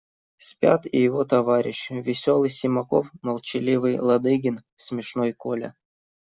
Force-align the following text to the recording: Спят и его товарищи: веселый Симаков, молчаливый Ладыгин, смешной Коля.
Спят 0.39 0.87
и 0.91 0.97
его 0.99 1.25
товарищи: 1.25 1.93
веселый 1.93 2.49
Симаков, 2.49 3.11
молчаливый 3.21 3.99
Ладыгин, 3.99 4.63
смешной 4.75 5.31
Коля. 5.31 5.75